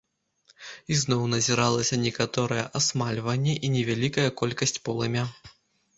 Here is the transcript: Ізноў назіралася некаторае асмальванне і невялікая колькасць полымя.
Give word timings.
Ізноў 0.95 1.21
назіралася 1.33 1.95
некаторае 2.05 2.63
асмальванне 2.79 3.55
і 3.69 3.73
невялікая 3.77 4.27
колькасць 4.43 4.77
полымя. 4.89 5.23